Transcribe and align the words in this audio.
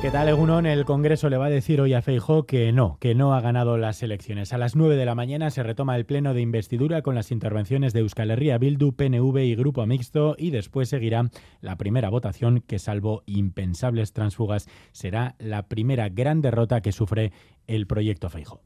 ¿Qué 0.00 0.10
tal, 0.10 0.30
Egunon? 0.30 0.64
El 0.64 0.86
Congreso 0.86 1.28
le 1.28 1.36
va 1.36 1.46
a 1.46 1.50
decir 1.50 1.78
hoy 1.78 1.92
a 1.92 2.00
Feijó 2.00 2.46
que 2.46 2.72
no, 2.72 2.96
que 3.00 3.14
no 3.14 3.34
ha 3.34 3.42
ganado 3.42 3.76
las 3.76 4.02
elecciones. 4.02 4.54
A 4.54 4.58
las 4.58 4.74
9 4.74 4.96
de 4.96 5.04
la 5.04 5.14
mañana 5.14 5.50
se 5.50 5.62
retoma 5.62 5.94
el 5.94 6.06
pleno 6.06 6.32
de 6.32 6.40
investidura 6.40 7.02
con 7.02 7.14
las 7.14 7.30
intervenciones 7.30 7.92
de 7.92 8.00
Euskal 8.00 8.30
Herria, 8.30 8.56
Bildu, 8.56 8.92
PNV 8.92 9.36
y 9.44 9.54
Grupo 9.56 9.84
Mixto 9.84 10.36
y 10.38 10.52
después 10.52 10.88
seguirá 10.88 11.28
la 11.60 11.76
primera 11.76 12.08
votación 12.08 12.62
que, 12.66 12.78
salvo 12.78 13.24
impensables 13.26 14.14
transfugas, 14.14 14.68
será 14.92 15.34
la 15.38 15.68
primera 15.68 16.08
gran 16.08 16.40
derrota 16.40 16.80
que 16.80 16.92
sufre 16.92 17.32
el 17.66 17.86
proyecto 17.86 18.30
Feijó. 18.30 18.62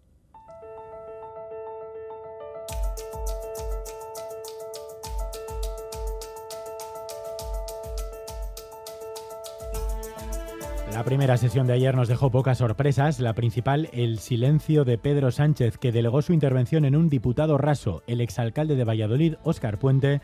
La 10.92 11.02
primera 11.02 11.36
sesión 11.36 11.66
de 11.66 11.72
ayer 11.72 11.94
nos 11.96 12.08
dejó 12.08 12.30
pocas 12.30 12.58
sorpresas. 12.58 13.18
La 13.18 13.32
principal, 13.34 13.88
el 13.92 14.20
silencio 14.20 14.84
de 14.84 14.96
Pedro 14.96 15.32
Sánchez, 15.32 15.76
que 15.76 15.90
delegó 15.90 16.22
su 16.22 16.32
intervención 16.32 16.84
en 16.84 16.94
un 16.94 17.08
diputado 17.08 17.58
raso, 17.58 18.02
el 18.06 18.20
exalcalde 18.20 18.76
de 18.76 18.84
Valladolid, 18.84 19.34
Óscar 19.42 19.78
Puente, 19.78 20.20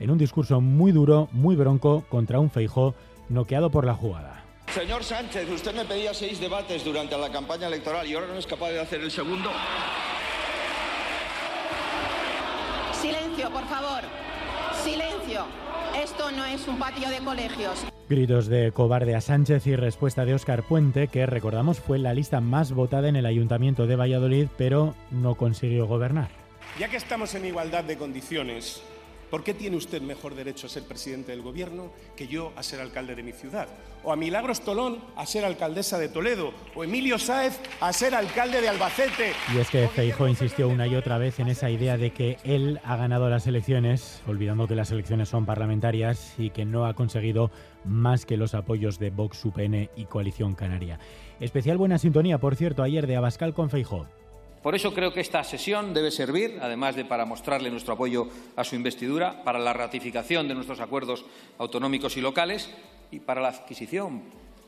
en 0.00 0.10
un 0.10 0.18
discurso 0.18 0.60
muy 0.60 0.92
duro, 0.92 1.28
muy 1.32 1.56
bronco, 1.56 2.04
contra 2.08 2.40
un 2.40 2.50
Feijó 2.50 2.94
noqueado 3.28 3.70
por 3.70 3.84
la 3.84 3.94
jugada. 3.94 4.44
Señor 4.72 5.04
Sánchez, 5.04 5.48
usted 5.50 5.74
me 5.74 5.84
pedía 5.84 6.14
seis 6.14 6.40
debates 6.40 6.84
durante 6.84 7.16
la 7.18 7.30
campaña 7.30 7.66
electoral 7.66 8.06
y 8.06 8.14
ahora 8.14 8.28
no 8.28 8.34
es 8.34 8.46
capaz 8.46 8.70
de 8.70 8.80
hacer 8.80 9.00
el 9.02 9.10
segundo. 9.10 9.50
Silencio, 12.92 13.50
por 13.50 13.64
favor. 13.66 14.02
Silencio. 14.82 15.44
Esto 16.02 16.30
no 16.32 16.44
es 16.46 16.66
un 16.66 16.78
patio 16.78 17.08
de 17.10 17.18
colegios. 17.18 17.93
Gritos 18.08 18.48
de 18.48 18.70
cobarde 18.72 19.14
a 19.14 19.20
Sánchez 19.20 19.66
y 19.66 19.76
respuesta 19.76 20.24
de 20.24 20.34
Óscar 20.34 20.62
Puente, 20.62 21.08
que 21.08 21.24
recordamos 21.24 21.80
fue 21.80 21.98
la 21.98 22.12
lista 22.12 22.40
más 22.40 22.72
votada 22.72 23.08
en 23.08 23.16
el 23.16 23.26
Ayuntamiento 23.26 23.86
de 23.86 23.96
Valladolid, 23.96 24.48
pero 24.58 24.94
no 25.10 25.36
consiguió 25.36 25.86
gobernar. 25.86 26.28
Ya 26.78 26.88
que 26.88 26.96
estamos 26.96 27.34
en 27.34 27.46
igualdad 27.46 27.84
de 27.84 27.96
condiciones, 27.96 28.82
¿Por 29.30 29.42
qué 29.42 29.54
tiene 29.54 29.76
usted 29.76 30.02
mejor 30.02 30.34
derecho 30.34 30.66
a 30.66 30.70
ser 30.70 30.84
presidente 30.84 31.32
del 31.32 31.42
gobierno 31.42 31.90
que 32.16 32.26
yo 32.26 32.52
a 32.56 32.62
ser 32.62 32.80
alcalde 32.80 33.14
de 33.14 33.22
mi 33.22 33.32
ciudad? 33.32 33.68
O 34.02 34.12
a 34.12 34.16
Milagros 34.16 34.60
Tolón 34.60 34.98
a 35.16 35.26
ser 35.26 35.44
alcaldesa 35.44 35.98
de 35.98 36.08
Toledo. 36.08 36.52
O 36.74 36.84
Emilio 36.84 37.18
Sáez 37.18 37.58
a 37.80 37.92
ser 37.92 38.14
alcalde 38.14 38.60
de 38.60 38.68
Albacete. 38.68 39.32
Y 39.54 39.58
es 39.58 39.70
que 39.70 39.88
Feijo 39.88 40.28
insistió 40.28 40.68
una 40.68 40.86
y 40.86 40.94
otra 40.94 41.18
vez 41.18 41.40
en 41.40 41.48
esa 41.48 41.70
idea 41.70 41.96
de 41.96 42.10
que 42.10 42.38
él 42.44 42.80
ha 42.84 42.96
ganado 42.96 43.28
las 43.28 43.46
elecciones, 43.46 44.22
olvidando 44.26 44.68
que 44.68 44.74
las 44.74 44.90
elecciones 44.90 45.28
son 45.28 45.46
parlamentarias 45.46 46.34
y 46.38 46.50
que 46.50 46.64
no 46.64 46.86
ha 46.86 46.94
conseguido 46.94 47.50
más 47.84 48.26
que 48.26 48.36
los 48.36 48.54
apoyos 48.54 48.98
de 48.98 49.10
Vox, 49.10 49.44
UPN 49.44 49.90
y 49.96 50.04
Coalición 50.04 50.54
Canaria. 50.54 50.98
Especial 51.40 51.78
buena 51.78 51.98
sintonía, 51.98 52.38
por 52.38 52.56
cierto, 52.56 52.82
ayer 52.82 53.06
de 53.06 53.16
Abascal 53.16 53.54
con 53.54 53.70
Feijo. 53.70 54.06
Por 54.64 54.74
eso 54.74 54.94
creo 54.94 55.12
que 55.12 55.20
esta 55.20 55.44
sesión 55.44 55.92
debe 55.92 56.10
servir, 56.10 56.58
además 56.62 56.96
de 56.96 57.04
para 57.04 57.26
mostrarle 57.26 57.70
nuestro 57.70 57.92
apoyo 57.92 58.28
a 58.56 58.64
su 58.64 58.74
investidura, 58.76 59.44
para 59.44 59.58
la 59.58 59.74
ratificación 59.74 60.48
de 60.48 60.54
nuestros 60.54 60.80
acuerdos 60.80 61.26
autonómicos 61.58 62.16
y 62.16 62.22
locales 62.22 62.70
y 63.10 63.20
para 63.20 63.42
la 63.42 63.48
adquisición 63.48 64.22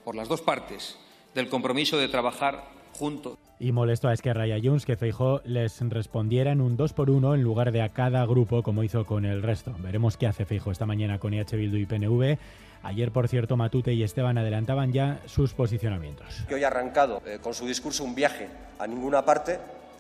por 0.05 0.15
las 0.15 0.29
dos 0.29 0.43
partes 0.43 0.99
del 1.35 1.49
compromiso 1.49 1.97
de 1.97 2.09
trabajar 2.09 2.65
juntos. 2.93 3.39
Y 3.59 3.73
molesto 3.73 4.09
a 4.09 4.13
Esquerra 4.13 4.47
y 4.47 4.53
a 4.53 4.61
Junts 4.61 4.85
que 4.85 4.99
Feijó 4.99 5.41
les 5.47 5.81
respondiera 5.81 6.53
en 6.53 6.61
un 6.61 6.77
dos 6.77 6.93
por 6.93 7.09
uno 7.09 7.35
en 7.35 7.43
lugar 7.43 7.73
de 7.73 7.81
a 7.81 7.95
cada 7.95 8.27
grupo 8.27 8.63
como 8.63 8.85
hizo 8.85 9.07
con 9.07 9.25
el 9.25 9.43
resto. 9.43 9.75
Veremos 9.79 10.19
qué 10.19 10.27
hace 10.27 10.45
Feijó 10.45 10.73
esta 10.73 10.85
mañana 10.85 11.19
con 11.19 11.33
EH 11.33 11.57
Bildu 11.57 11.79
y 11.79 11.87
PNV. 11.87 12.37
Ayer, 12.83 13.11
por 13.13 13.29
cierto, 13.29 13.57
Matute 13.57 13.95
y 13.95 14.03
Esteban 14.03 14.37
adelantaban 14.37 14.93
ya 14.93 15.23
sus 15.25 15.55
posicionamientos. 15.55 16.45
Que 16.47 16.57
hoy 16.57 16.65
ha 16.65 16.67
arrancado 16.67 17.23
eh, 17.25 17.39
con 17.41 17.55
su 17.55 17.67
discurso 17.67 18.05
un 18.05 18.15
viaje 18.15 18.49
a 18.79 18.87
ninguna 18.87 19.25
parte 19.25 19.59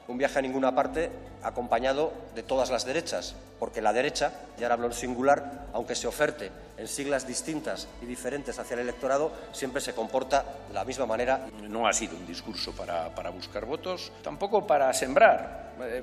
un 0.08 0.18
viaje 0.18 0.38
a 0.38 0.42
ninguna 0.42 0.74
parte 0.74 1.10
acompañado 1.42 2.12
de 2.34 2.42
todas 2.42 2.70
las 2.70 2.84
derechas, 2.84 3.34
porque 3.58 3.80
la 3.80 3.92
derecha, 3.92 4.32
y 4.58 4.62
ahora 4.62 4.74
hablo 4.74 4.86
en 4.86 4.92
singular, 4.92 5.66
aunque 5.72 5.94
se 5.94 6.06
oferte 6.06 6.50
en 6.76 6.88
siglas 6.88 7.26
distintas 7.26 7.88
y 8.02 8.06
diferentes 8.06 8.58
hacia 8.58 8.74
el 8.74 8.80
electorado, 8.80 9.32
siempre 9.52 9.80
se 9.80 9.94
comporta 9.94 10.44
de 10.68 10.74
la 10.74 10.84
misma 10.84 11.06
manera. 11.06 11.46
No 11.68 11.86
ha 11.86 11.92
sido 11.92 12.16
un 12.16 12.26
discurso 12.26 12.72
para, 12.72 13.30
buscar 13.30 13.64
votos, 13.64 14.12
tampoco 14.22 14.66
para 14.66 14.92
sembrar. 14.92 15.72
Eh, 15.82 16.02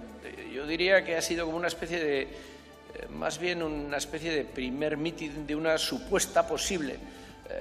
yo 0.54 0.66
diría 0.66 1.04
que 1.04 1.16
ha 1.16 1.22
sido 1.22 1.46
como 1.46 1.58
una 1.58 1.68
especie 1.68 2.00
de, 2.00 2.22
eh, 2.22 2.28
más 3.10 3.38
bien 3.38 3.64
una 3.64 3.98
especie 3.98 4.32
de 4.32 4.44
primer 4.44 4.98
mitin 4.98 5.48
de 5.48 5.56
una 5.56 5.78
supuesta 5.78 6.48
posible 6.48 7.00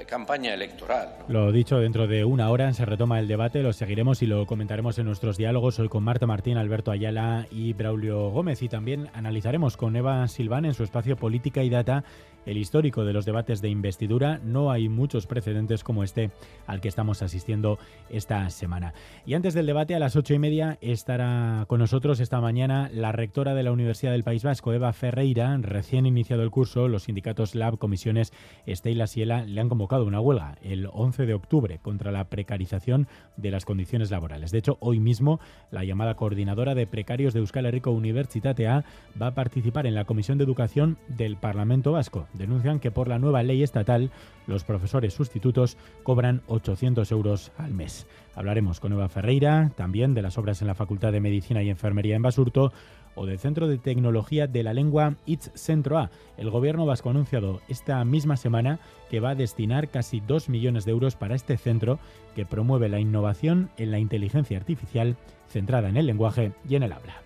campaña 0.06 0.54
electoral. 0.54 1.16
Lo 1.28 1.52
dicho, 1.52 1.78
dentro 1.78 2.06
de 2.06 2.24
una 2.24 2.50
hora 2.50 2.72
se 2.72 2.84
retoma 2.84 3.18
el 3.18 3.28
debate, 3.28 3.62
lo 3.62 3.72
seguiremos 3.72 4.22
y 4.22 4.26
lo 4.26 4.46
comentaremos 4.46 4.98
en 4.98 5.06
nuestros 5.06 5.36
diálogos 5.36 5.78
hoy 5.78 5.88
con 5.88 6.02
Marta 6.02 6.26
Martín, 6.26 6.56
Alberto 6.56 6.90
Ayala 6.90 7.46
y 7.50 7.72
Braulio 7.72 8.30
Gómez 8.30 8.62
y 8.62 8.68
también 8.68 9.08
analizaremos 9.14 9.76
con 9.76 9.96
Eva 9.96 10.26
Silván 10.28 10.64
en 10.64 10.74
su 10.74 10.84
espacio 10.84 11.16
Política 11.16 11.62
y 11.62 11.70
Data 11.70 12.04
el 12.46 12.56
histórico 12.56 13.04
de 13.04 13.12
los 13.12 13.24
debates 13.24 13.60
de 13.60 13.68
investidura. 13.68 14.40
No 14.42 14.70
hay 14.70 14.88
muchos 14.88 15.26
precedentes 15.26 15.84
como 15.84 16.02
este 16.02 16.30
al 16.66 16.80
que 16.80 16.88
estamos 16.88 17.22
asistiendo 17.22 17.78
esta 18.10 18.50
semana. 18.50 18.94
Y 19.26 19.34
antes 19.34 19.54
del 19.54 19.66
debate, 19.66 19.94
a 19.94 19.98
las 19.98 20.16
ocho 20.16 20.34
y 20.34 20.38
media, 20.38 20.78
estará 20.80 21.64
con 21.68 21.78
nosotros 21.78 22.20
esta 22.20 22.40
mañana 22.40 22.90
la 22.92 23.12
rectora 23.12 23.54
de 23.54 23.62
la 23.62 23.72
Universidad 23.72 24.12
del 24.12 24.24
País 24.24 24.42
Vasco, 24.42 24.72
Eva 24.72 24.92
Ferreira. 24.92 25.56
Recién 25.60 26.06
iniciado 26.06 26.42
el 26.42 26.50
curso, 26.50 26.88
los 26.88 27.04
sindicatos 27.04 27.54
Lab, 27.54 27.78
comisiones 27.78 28.32
Este 28.66 28.90
y 28.90 28.94
La 28.94 29.06
Siela 29.06 29.44
le 29.44 29.60
han 29.60 29.68
convocado 29.68 29.81
una 29.90 30.20
huelga 30.20 30.56
el 30.62 30.88
11 30.92 31.26
de 31.26 31.34
octubre 31.34 31.78
contra 31.80 32.12
la 32.12 32.24
precarización 32.24 33.08
de 33.36 33.50
las 33.50 33.64
condiciones 33.64 34.10
laborales. 34.10 34.50
De 34.50 34.58
hecho, 34.58 34.78
hoy 34.80 35.00
mismo 35.00 35.40
la 35.70 35.84
llamada 35.84 36.14
coordinadora 36.14 36.74
de 36.74 36.86
precarios 36.86 37.34
de 37.34 37.40
Euskal 37.40 37.66
Herriko 37.66 37.90
Universitatea 37.90 38.84
va 39.20 39.28
a 39.28 39.34
participar 39.34 39.86
en 39.86 39.94
la 39.94 40.04
Comisión 40.04 40.38
de 40.38 40.44
Educación 40.44 40.98
del 41.08 41.36
Parlamento 41.36 41.92
Vasco 41.92 42.26
denuncian 42.32 42.80
que 42.80 42.90
por 42.90 43.08
la 43.08 43.18
nueva 43.18 43.42
ley 43.42 43.62
estatal 43.62 44.10
los 44.46 44.64
profesores 44.64 45.14
sustitutos 45.14 45.76
cobran 46.02 46.42
800 46.46 47.10
euros 47.12 47.52
al 47.58 47.74
mes. 47.74 48.06
Hablaremos 48.34 48.80
con 48.80 48.92
Eva 48.92 49.08
Ferreira, 49.08 49.72
también 49.76 50.14
de 50.14 50.22
las 50.22 50.38
obras 50.38 50.62
en 50.62 50.68
la 50.68 50.74
Facultad 50.74 51.12
de 51.12 51.20
Medicina 51.20 51.62
y 51.62 51.70
Enfermería 51.70 52.16
en 52.16 52.22
Basurto 52.22 52.72
o 53.14 53.26
del 53.26 53.38
Centro 53.38 53.68
de 53.68 53.78
Tecnología 53.78 54.46
de 54.46 54.62
la 54.62 54.74
Lengua 54.74 55.16
ITS 55.26 55.50
Centro 55.54 55.98
A. 55.98 56.10
El 56.36 56.50
gobierno 56.50 56.86
vasco 56.86 57.08
ha 57.08 57.12
anunciado 57.12 57.60
esta 57.68 58.04
misma 58.04 58.36
semana 58.36 58.78
que 59.10 59.20
va 59.20 59.30
a 59.30 59.34
destinar 59.34 59.88
casi 59.88 60.20
2 60.20 60.48
millones 60.48 60.84
de 60.84 60.92
euros 60.92 61.16
para 61.16 61.34
este 61.34 61.56
centro 61.56 61.98
que 62.34 62.46
promueve 62.46 62.88
la 62.88 63.00
innovación 63.00 63.70
en 63.76 63.90
la 63.90 63.98
inteligencia 63.98 64.56
artificial 64.56 65.16
centrada 65.48 65.88
en 65.88 65.96
el 65.96 66.06
lenguaje 66.06 66.52
y 66.68 66.76
en 66.76 66.82
el 66.82 66.92
habla. 66.92 67.22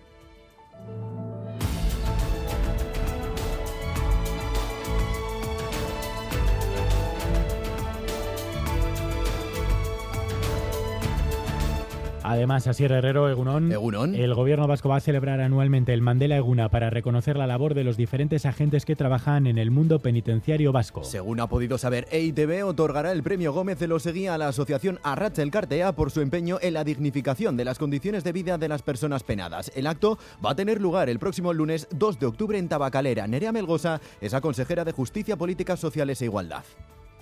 Además, 12.29 12.67
Asier 12.67 12.91
Herrero, 12.91 13.29
Egunón, 13.29 13.71
el 13.71 14.33
gobierno 14.33 14.67
vasco 14.67 14.89
va 14.89 14.97
a 14.97 14.99
celebrar 14.99 15.39
anualmente 15.39 15.93
el 15.93 16.01
Mandela 16.01 16.35
Eguna 16.35 16.67
para 16.67 16.89
reconocer 16.89 17.37
la 17.37 17.47
labor 17.47 17.73
de 17.73 17.85
los 17.85 17.95
diferentes 17.95 18.45
agentes 18.45 18.83
que 18.83 18.97
trabajan 18.97 19.47
en 19.47 19.57
el 19.57 19.71
mundo 19.71 19.99
penitenciario 19.99 20.73
vasco. 20.73 21.05
Según 21.05 21.39
ha 21.39 21.47
podido 21.47 21.77
saber 21.77 22.05
EITB, 22.11 22.65
otorgará 22.65 23.13
el 23.13 23.23
premio 23.23 23.53
Gómez 23.53 23.79
de 23.79 23.87
Loseguía 23.87 24.33
a 24.33 24.37
la 24.37 24.49
asociación 24.49 24.99
Arrachel 25.03 25.51
Cartea 25.51 25.93
por 25.93 26.11
su 26.11 26.19
empeño 26.19 26.57
en 26.61 26.73
la 26.73 26.83
dignificación 26.83 27.55
de 27.55 27.63
las 27.63 27.79
condiciones 27.79 28.25
de 28.25 28.33
vida 28.33 28.57
de 28.57 28.67
las 28.67 28.81
personas 28.81 29.23
penadas. 29.23 29.71
El 29.73 29.87
acto 29.87 30.17
va 30.45 30.51
a 30.51 30.55
tener 30.55 30.81
lugar 30.81 31.07
el 31.07 31.19
próximo 31.19 31.53
lunes 31.53 31.87
2 31.91 32.19
de 32.19 32.25
octubre 32.25 32.57
en 32.59 32.67
Tabacalera. 32.67 33.25
Nerea 33.27 33.53
Melgosa 33.53 34.01
es 34.19 34.33
la 34.33 34.41
consejera 34.41 34.83
de 34.83 34.91
Justicia, 34.91 35.37
Políticas 35.37 35.79
Sociales 35.79 36.21
e 36.21 36.25
Igualdad. 36.25 36.65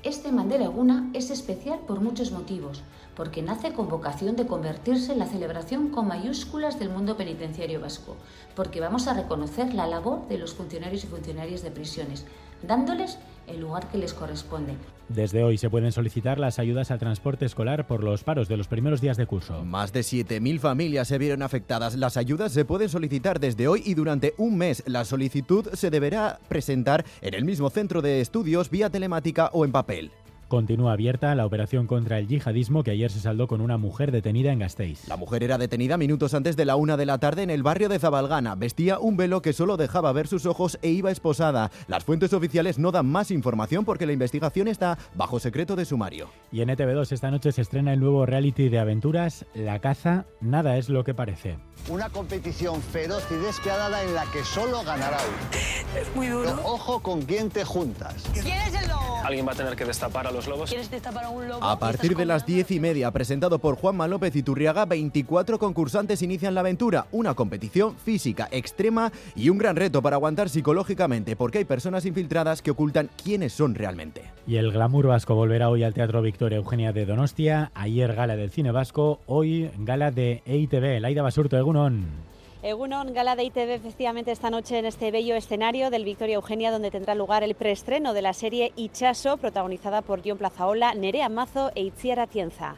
Este 0.06 0.32
Mandela 0.32 0.66
Eguna 0.66 1.10
es 1.16 1.32
especial 1.32 1.80
por 1.80 2.00
muchos 2.00 2.32
motivos 2.32 2.84
porque 3.16 3.42
nace 3.42 3.74
con 3.74 3.90
vocación 3.90 4.36
de 4.36 4.46
convertirse 4.46 5.14
en 5.14 5.18
la 5.18 5.26
celebración 5.26 5.90
con 5.90 6.08
mayúsculas 6.08 6.78
del 6.78 6.92
mundo 6.92 7.18
penitenciario 7.18 7.82
vasco, 7.82 8.16
porque 8.56 8.80
vamos 8.80 9.08
a 9.08 9.16
reconocer 9.16 9.74
la 9.74 9.88
labor 9.88 10.28
de 10.28 10.38
los 10.38 10.54
funcionarios 10.54 11.06
y 11.06 11.08
funcionarias 11.08 11.64
de 11.64 11.72
prisiones, 11.72 12.24
dándoles 12.62 13.18
el 13.48 13.62
lugar 13.62 13.90
que 13.90 13.98
les 13.98 14.14
corresponde. 14.14 14.74
Desde 15.08 15.44
hoy 15.44 15.58
se 15.58 15.70
pueden 15.70 15.92
solicitar 15.92 16.40
las 16.40 16.58
ayudas 16.58 16.90
al 16.90 17.00
transporte 17.00 17.46
escolar 17.46 17.86
por 17.86 18.04
los 18.04 18.24
paros 18.24 18.48
de 18.48 18.58
los 18.58 18.68
primeros 18.68 19.02
días 19.02 19.18
de 19.18 19.28
curso. 19.28 19.64
Más 19.64 19.94
de 19.94 20.02
7.000 20.02 20.60
familias 20.60 21.08
se 21.08 21.18
vieron 21.18 21.44
afectadas. 21.44 21.96
Las 21.96 22.18
ayudas 22.18 22.52
se 22.52 22.66
pueden 22.66 22.90
solicitar 22.90 23.40
desde 23.40 23.68
hoy 23.68 23.84
y 23.86 23.94
durante 23.94 24.34
un 24.38 24.58
mes. 24.58 24.84
La 24.88 25.06
solicitud 25.06 25.68
se 25.74 25.92
deberá 25.92 26.40
presentar 26.48 27.06
en 27.22 27.36
el 27.36 27.46
mismo 27.46 27.70
centro 27.70 28.02
de 28.02 28.22
estudios 28.22 28.70
vía 28.70 28.90
telemática 28.90 29.52
o 29.54 29.64
en 29.64 29.72
papel. 29.72 30.12
Continúa 30.48 30.94
abierta 30.94 31.34
la 31.34 31.46
operación 31.46 31.88
contra 31.88 32.20
el 32.20 32.28
yihadismo 32.28 32.84
que 32.84 32.92
ayer 32.92 33.10
se 33.10 33.20
saldó 33.20 33.48
con 33.48 33.62
una 33.62 33.78
mujer 33.78 34.12
detenida 34.12 34.52
en 34.52 34.60
Gasteiz. 34.60 35.08
La 35.08 35.18
mujer 35.18 35.42
era 35.42 35.58
detenida 35.58 35.98
minutos 35.98 36.36
antes 36.36 36.56
de 36.56 36.66
la 36.66 36.76
una 36.76 36.98
de 36.98 37.08
la 37.08 37.18
tarde 37.18 37.42
en 37.42 37.50
el 37.50 37.64
barrio 37.64 37.90
de 37.90 37.98
Zabalgana. 37.98 38.54
Vestía 38.54 39.00
un 39.00 39.18
velo 39.18 39.42
que 39.42 39.54
solo 39.54 39.76
dejaba 39.76 40.12
ver 40.12 40.28
sus 40.28 40.46
ojos 40.46 40.78
e 40.84 40.90
iba 40.90 41.10
esposada. 41.10 41.72
Las 41.88 42.04
fuentes 42.04 42.32
oficiales 42.32 42.78
no 42.78 42.92
dan 42.92 43.08
más 43.08 43.32
información 43.32 43.86
porque 43.86 44.06
la 44.06 44.14
investigación 44.14 44.68
está 44.68 45.00
bajo 45.16 45.40
secreto 45.40 45.76
de 45.76 45.86
sumario. 45.86 46.30
Y 46.52 46.62
en 46.62 46.70
ETV2 46.70 47.12
esta 47.12 47.32
noche 47.32 47.52
se 47.52 47.64
estrena 47.64 47.94
el 47.94 48.00
nuevo 48.00 48.28
reality 48.28 48.70
de 48.70 48.78
aventuras 48.78 49.46
La 49.56 49.80
caza, 49.80 50.26
nada 50.42 50.78
es 50.78 50.90
lo 50.90 51.04
que 51.04 51.16
parece. 51.16 51.58
Una 51.90 52.10
competición 52.10 52.82
feroz 52.82 53.24
y 53.32 53.36
despiadada 53.36 54.04
en 54.04 54.14
la 54.14 54.26
que 54.32 54.44
solo 54.44 54.84
ganará 54.84 55.18
uno. 55.18 56.00
Es 56.00 56.16
muy 56.16 56.28
duro. 56.28 56.52
Pero 56.56 56.68
ojo 56.68 57.02
con 57.02 57.24
quién 57.24 57.50
te 57.50 57.64
juntas. 57.64 58.24
¿Quién 58.34 58.48
es 58.48 58.74
el 58.76 58.88
lobo? 58.90 59.22
Alguien 59.24 59.48
va 59.48 59.54
a 59.54 59.56
tener 59.56 59.76
que 59.76 59.86
destapar 59.86 60.28
a 60.28 60.35
los 60.36 60.48
lobos. 60.48 60.70
¿Quieres 60.70 60.92
destapar 60.92 61.24
a 61.24 61.30
un 61.30 61.48
lobo? 61.48 61.64
A 61.64 61.80
partir 61.80 62.16
de 62.16 62.26
las 62.26 62.46
diez 62.46 62.70
y 62.72 62.80
media, 62.80 63.10
presentado 63.12 63.60
por 63.60 63.76
Juanma 63.76 64.08
López 64.08 64.36
y 64.36 64.44
Turriaga, 64.44 64.86
24 64.86 65.58
concursantes 65.58 66.22
inician 66.22 66.54
la 66.54 66.60
aventura. 66.60 67.08
Una 67.12 67.34
competición 67.34 67.96
física 67.96 68.50
extrema 68.52 69.12
y 69.36 69.50
un 69.50 69.58
gran 69.58 69.76
reto 69.76 70.02
para 70.02 70.18
aguantar 70.18 70.50
psicológicamente, 70.50 71.36
porque 71.36 71.60
hay 71.60 71.66
personas 71.66 72.06
infiltradas 72.06 72.62
que 72.62 72.72
ocultan 72.72 73.10
quiénes 73.24 73.54
son 73.54 73.76
realmente. 73.76 74.24
Y 74.46 74.58
el 74.58 74.72
glamour 74.72 75.08
vasco 75.08 75.36
volverá 75.36 75.70
hoy 75.70 75.84
al 75.84 75.94
Teatro 75.94 76.22
Victoria 76.22 76.58
Eugenia 76.58 76.92
de 76.92 77.06
Donostia. 77.06 77.72
Ayer 77.74 78.14
gala 78.14 78.36
del 78.36 78.52
cine 78.52 78.72
vasco, 78.72 79.22
hoy 79.26 79.72
gala 79.78 80.12
de 80.12 80.44
EITV. 80.46 81.00
Laida 81.00 81.22
Basurto, 81.24 81.58
Egunon. 81.58 82.35
Egunon, 82.66 83.14
gala 83.14 83.36
de 83.36 83.44
ITV 83.44 83.76
efectivamente 83.76 84.32
esta 84.32 84.50
noche 84.50 84.80
en 84.80 84.88
este 84.88 85.12
bello 85.12 85.36
escenario 85.36 85.92
del 85.92 86.04
Victoria 86.04 86.34
Eugenia, 86.34 86.72
donde 86.72 86.90
tendrá 86.90 87.14
lugar 87.14 87.44
el 87.44 87.54
preestreno 87.54 88.12
de 88.16 88.24
la 88.24 88.34
serie 88.34 88.74
Ichaso, 88.76 89.38
protagonizada 89.38 90.02
por 90.02 90.24
John 90.26 90.40
Plazaola, 90.40 90.96
Nerea 90.96 91.30
Mazo 91.30 91.72
e 91.76 91.84
Itziar 91.84 92.20
Atienza. 92.20 92.74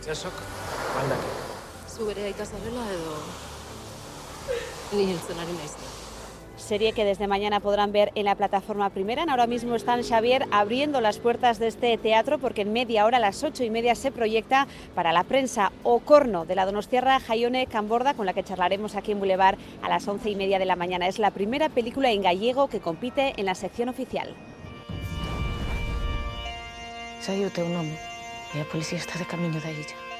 Itxasok, 0.00 0.34
aldak. 1.00 1.24
Zu 1.88 2.04
bere 2.04 2.28
aita 2.28 2.44
zarela 2.44 2.84
edo 2.92 3.16
ni. 5.00 6.01
Serie 6.62 6.92
que 6.92 7.04
desde 7.04 7.26
mañana 7.26 7.60
podrán 7.60 7.92
ver 7.92 8.12
en 8.14 8.24
la 8.24 8.36
plataforma 8.36 8.88
primera. 8.90 9.24
Ahora 9.28 9.46
mismo 9.46 9.74
están 9.74 10.02
Xavier 10.02 10.46
abriendo 10.50 11.00
las 11.00 11.18
puertas 11.18 11.58
de 11.58 11.66
este 11.66 11.98
teatro 11.98 12.38
porque 12.38 12.62
en 12.62 12.72
media 12.72 13.04
hora, 13.04 13.18
a 13.18 13.20
las 13.20 13.42
ocho 13.42 13.64
y 13.64 13.70
media, 13.70 13.94
se 13.94 14.12
proyecta 14.12 14.68
para 14.94 15.12
la 15.12 15.24
prensa 15.24 15.72
Ocorno 15.82 16.46
de 16.46 16.54
la 16.54 16.64
Donostierra 16.64 17.20
Jaione 17.20 17.66
Camborda, 17.66 18.14
con 18.14 18.26
la 18.26 18.32
que 18.32 18.44
charlaremos 18.44 18.94
aquí 18.94 19.12
en 19.12 19.18
Boulevard 19.18 19.58
a 19.82 19.88
las 19.88 20.06
once 20.06 20.30
y 20.30 20.36
media 20.36 20.58
de 20.58 20.64
la 20.64 20.76
mañana. 20.76 21.08
Es 21.08 21.18
la 21.18 21.32
primera 21.32 21.68
película 21.68 22.10
en 22.10 22.22
gallego 22.22 22.68
que 22.68 22.80
compite 22.80 23.34
en 23.36 23.46
la 23.46 23.54
sección 23.54 23.88
oficial. 23.88 24.34
Sai 27.20 27.44
o 27.44 27.50
teu 27.54 27.68
nome 27.70 27.94
e 28.54 28.58
a 28.58 28.66
policía 28.66 28.98
está 28.98 29.18
de 29.18 29.26
camiño 29.26 29.62
da 29.62 29.70
illa. 29.70 30.11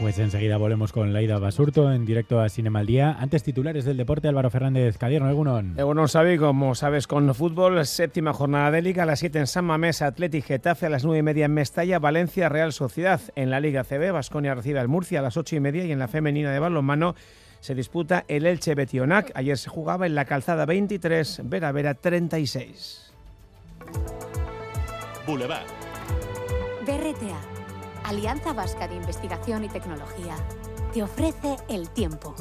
Pues 0.00 0.16
enseguida 0.20 0.56
volvemos 0.58 0.92
con 0.92 1.12
Laida 1.12 1.40
Basurto 1.40 1.92
en 1.92 2.06
directo 2.06 2.40
a 2.40 2.48
Cinema 2.48 2.78
al 2.78 2.86
Día. 2.86 3.16
Antes 3.18 3.42
titulares 3.42 3.84
del 3.84 3.96
deporte, 3.96 4.28
Álvaro 4.28 4.48
Fernández 4.48 4.96
Cadierno, 4.96 5.28
Egunon. 5.28 5.74
Egunon, 5.76 6.06
Xavi, 6.06 6.38
como 6.38 6.76
sabes, 6.76 7.08
con 7.08 7.34
fútbol, 7.34 7.84
séptima 7.84 8.32
jornada 8.32 8.70
de 8.70 8.80
Liga, 8.80 9.02
a 9.02 9.06
las 9.06 9.18
7 9.18 9.40
en 9.40 9.46
San 9.48 9.64
Mamés, 9.64 10.00
Athletic 10.00 10.44
Getafe, 10.44 10.86
a 10.86 10.90
las 10.90 11.04
9 11.04 11.18
y 11.18 11.22
media 11.22 11.46
en 11.46 11.54
Mestalla, 11.54 11.98
Valencia, 11.98 12.48
Real 12.48 12.72
Sociedad. 12.72 13.20
En 13.34 13.50
la 13.50 13.58
Liga 13.58 13.82
CB, 13.82 14.12
Vasconia 14.12 14.54
recibe 14.54 14.78
al 14.78 14.86
Murcia 14.86 15.18
a 15.18 15.22
las 15.22 15.36
8 15.36 15.56
y 15.56 15.60
media 15.60 15.84
y 15.84 15.90
en 15.90 15.98
la 15.98 16.06
femenina 16.06 16.52
de 16.52 16.60
balonmano 16.60 17.16
se 17.58 17.74
disputa 17.74 18.24
el 18.28 18.46
Elche 18.46 18.76
Betionac. 18.76 19.32
Ayer 19.34 19.58
se 19.58 19.68
jugaba 19.68 20.06
en 20.06 20.14
la 20.14 20.26
calzada 20.26 20.64
23, 20.64 21.40
Vera 21.44 21.72
Vera 21.72 21.94
36. 21.94 23.12
Boulevard. 25.26 25.66
BRTA, 26.86 27.57
Alianza 28.08 28.54
Vasca 28.54 28.88
de 28.88 28.96
Investigación 28.96 29.64
y 29.64 29.68
Tecnología, 29.68 30.34
te 30.94 31.02
ofrece 31.02 31.56
el 31.68 31.90
tiempo. 31.90 32.34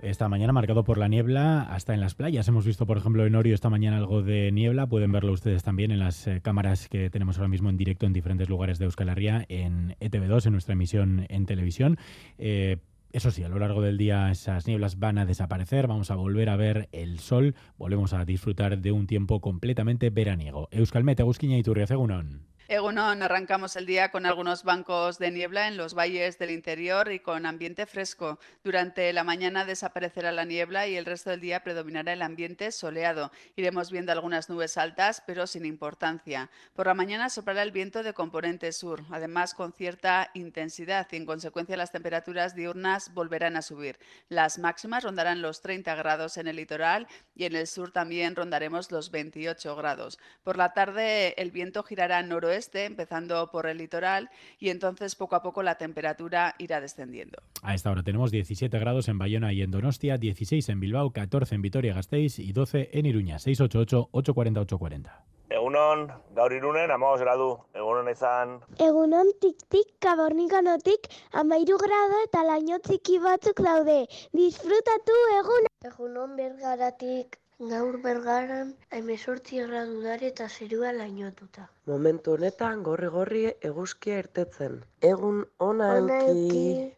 Esta 0.00 0.28
mañana 0.28 0.52
marcado 0.52 0.84
por 0.84 0.96
la 0.96 1.08
niebla 1.08 1.62
hasta 1.62 1.92
en 1.92 1.98
las 1.98 2.14
playas. 2.14 2.46
Hemos 2.46 2.64
visto, 2.64 2.86
por 2.86 2.96
ejemplo, 2.96 3.26
en 3.26 3.34
Orio 3.34 3.52
esta 3.52 3.68
mañana 3.68 3.96
algo 3.96 4.22
de 4.22 4.52
niebla. 4.52 4.86
Pueden 4.86 5.10
verlo 5.10 5.32
ustedes 5.32 5.64
también 5.64 5.90
en 5.90 5.98
las 5.98 6.28
eh, 6.28 6.40
cámaras 6.40 6.88
que 6.88 7.10
tenemos 7.10 7.36
ahora 7.36 7.48
mismo 7.48 7.68
en 7.68 7.76
directo 7.76 8.06
en 8.06 8.12
diferentes 8.12 8.48
lugares 8.48 8.78
de 8.78 8.84
Euskal 8.84 9.08
Herria, 9.08 9.44
en 9.48 9.96
ETV2, 9.98 10.46
en 10.46 10.52
nuestra 10.52 10.74
emisión 10.74 11.26
en 11.30 11.46
televisión. 11.46 11.98
Eh, 12.38 12.76
eso 13.10 13.32
sí, 13.32 13.42
a 13.42 13.48
lo 13.48 13.58
largo 13.58 13.82
del 13.82 13.98
día 13.98 14.30
esas 14.30 14.68
nieblas 14.68 15.00
van 15.00 15.18
a 15.18 15.26
desaparecer, 15.26 15.88
vamos 15.88 16.12
a 16.12 16.14
volver 16.14 16.48
a 16.48 16.54
ver 16.54 16.88
el 16.92 17.18
sol, 17.18 17.56
volvemos 17.76 18.12
a 18.12 18.24
disfrutar 18.24 18.78
de 18.78 18.92
un 18.92 19.08
tiempo 19.08 19.40
completamente 19.40 20.10
veraniego. 20.10 20.68
Euskalmet, 20.70 21.18
Agusquiña 21.18 21.58
y 21.58 21.64
Turriacegunon. 21.64 22.53
Egunon, 22.66 23.22
arrancamos 23.22 23.76
el 23.76 23.84
día 23.84 24.10
con 24.10 24.24
algunos 24.24 24.64
bancos 24.64 25.18
de 25.18 25.30
niebla 25.30 25.68
en 25.68 25.76
los 25.76 25.92
valles 25.92 26.38
del 26.38 26.50
interior 26.50 27.12
y 27.12 27.20
con 27.20 27.44
ambiente 27.44 27.84
fresco. 27.84 28.38
Durante 28.62 29.12
la 29.12 29.22
mañana 29.22 29.66
desaparecerá 29.66 30.32
la 30.32 30.46
niebla 30.46 30.86
y 30.86 30.96
el 30.96 31.04
resto 31.04 31.28
del 31.28 31.42
día 31.42 31.62
predominará 31.62 32.14
el 32.14 32.22
ambiente 32.22 32.72
soleado. 32.72 33.30
Iremos 33.56 33.90
viendo 33.90 34.12
algunas 34.12 34.48
nubes 34.48 34.78
altas, 34.78 35.22
pero 35.26 35.46
sin 35.46 35.66
importancia. 35.66 36.48
Por 36.74 36.86
la 36.86 36.94
mañana 36.94 37.28
soplará 37.28 37.62
el 37.62 37.70
viento 37.70 38.02
de 38.02 38.14
componente 38.14 38.72
sur, 38.72 39.02
además 39.10 39.52
con 39.52 39.74
cierta 39.74 40.30
intensidad 40.32 41.06
y 41.10 41.16
en 41.16 41.26
consecuencia 41.26 41.76
las 41.76 41.92
temperaturas 41.92 42.54
diurnas 42.54 43.12
volverán 43.12 43.56
a 43.56 43.62
subir. 43.62 43.98
Las 44.30 44.58
máximas 44.58 45.04
rondarán 45.04 45.42
los 45.42 45.60
30 45.60 45.94
grados 45.96 46.38
en 46.38 46.46
el 46.46 46.56
litoral 46.56 47.08
y 47.36 47.44
en 47.44 47.56
el 47.56 47.66
sur 47.66 47.90
también 47.90 48.34
rondaremos 48.34 48.90
los 48.90 49.10
28 49.10 49.76
grados. 49.76 50.18
Por 50.42 50.56
la 50.56 50.72
tarde 50.72 51.34
el 51.36 51.50
viento 51.50 51.82
girará 51.82 52.22
noroeste 52.22 52.53
empezando 52.86 53.50
por 53.50 53.66
el 53.66 53.78
litoral, 53.78 54.30
y 54.58 54.70
entonces 54.70 55.14
poco 55.14 55.36
a 55.36 55.42
poco 55.42 55.62
la 55.62 55.76
temperatura 55.76 56.54
irá 56.58 56.80
descendiendo. 56.80 57.38
A 57.62 57.74
esta 57.74 57.90
hora 57.90 58.02
tenemos 58.02 58.30
17 58.30 58.78
grados 58.78 59.08
en 59.08 59.18
Bayona 59.18 59.52
y 59.52 59.62
en 59.62 59.70
Donostia, 59.70 60.16
16 60.16 60.68
en 60.68 60.80
Bilbao, 60.80 61.10
14 61.10 61.54
en 61.54 61.62
Vitoria-Gasteiz 61.62 62.38
y 62.38 62.52
12 62.52 62.90
en 62.92 63.06
Iruña. 63.06 63.36
688-840-840. 63.36 65.10
Egunon, 65.50 66.08
gaur 66.34 66.52
irunen, 66.56 66.90
amagoz 66.90 67.20
gradu, 67.20 67.48
egunon 67.76 68.08
izan. 68.10 68.56
Egunon 68.86 69.30
tik-tik 69.42 69.92
kabornikanotik 70.00 71.06
amairu 71.42 71.76
grado 71.84 72.24
eta 72.24 72.42
laino 72.48 72.80
txiki 72.88 73.20
batzuk 73.22 73.62
daude. 73.68 74.00
Disfrutatu 74.32 75.20
egun! 75.36 75.70
Egunon 75.92 76.36
bergaratik 76.40 77.43
gaur 77.58 78.00
bergaran 78.02 78.74
emezortzi 78.90 79.62
gradu 79.66 80.02
dare 80.02 80.26
eta 80.32 80.48
zerua 80.48 80.92
lainotuta. 80.92 81.68
Momentu 81.86 82.34
honetan 82.34 82.82
gorri-gorri 82.82 83.44
eguzkia 83.62 84.18
irtetzen. 84.18 84.82
Egun 85.00 85.44
ona 85.58 85.96
elki. 85.98 86.92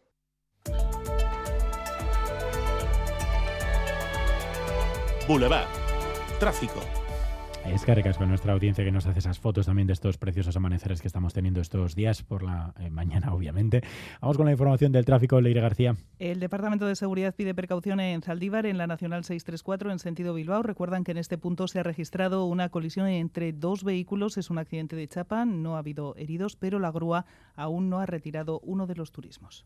Boulevard. 5.27 5.67
Tráfico. 6.39 6.96
Es 7.73 7.85
que 7.85 8.13
con 8.17 8.29
nuestra 8.29 8.53
audiencia 8.53 8.83
que 8.83 8.91
nos 8.91 9.05
hace 9.05 9.19
esas 9.19 9.39
fotos 9.39 9.65
también 9.65 9.87
de 9.87 9.93
estos 9.93 10.17
preciosos 10.17 10.55
amaneceres 10.55 11.01
que 11.01 11.07
estamos 11.07 11.33
teniendo 11.33 11.61
estos 11.61 11.95
días, 11.95 12.23
por 12.23 12.43
la 12.43 12.73
eh, 12.79 12.89
mañana 12.89 13.33
obviamente. 13.33 13.81
Vamos 14.21 14.37
con 14.37 14.45
la 14.45 14.51
información 14.53 14.91
del 14.91 15.05
tráfico, 15.05 15.39
Leire 15.41 15.61
García. 15.61 15.95
El 16.17 16.39
Departamento 16.39 16.87
de 16.87 16.95
Seguridad 16.95 17.35
pide 17.35 17.53
precaución 17.53 17.99
en 17.99 18.21
Zaldívar, 18.21 18.65
en 18.65 18.77
la 18.77 18.87
Nacional 18.87 19.23
634, 19.23 19.91
en 19.91 19.99
sentido 19.99 20.33
Bilbao. 20.33 20.63
Recuerdan 20.63 21.03
que 21.03 21.11
en 21.11 21.17
este 21.17 21.37
punto 21.37 21.67
se 21.67 21.79
ha 21.79 21.83
registrado 21.83 22.45
una 22.45 22.69
colisión 22.69 23.07
entre 23.07 23.53
dos 23.53 23.83
vehículos. 23.83 24.37
Es 24.37 24.49
un 24.49 24.57
accidente 24.57 24.95
de 24.95 25.07
chapa, 25.07 25.45
no 25.45 25.75
ha 25.75 25.79
habido 25.79 26.15
heridos, 26.15 26.55
pero 26.55 26.79
la 26.79 26.91
grúa 26.91 27.25
aún 27.55 27.89
no 27.89 27.99
ha 27.99 28.05
retirado 28.05 28.59
uno 28.63 28.87
de 28.87 28.95
los 28.95 29.11
turismos. 29.11 29.65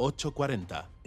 840. 0.00 0.90